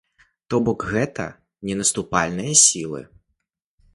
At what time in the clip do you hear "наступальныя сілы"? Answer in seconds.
1.83-3.01